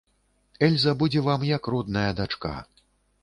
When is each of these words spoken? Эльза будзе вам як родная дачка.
Эльза 0.67 0.93
будзе 1.03 1.19
вам 1.27 1.45
як 1.49 1.71
родная 1.73 2.09
дачка. 2.21 2.55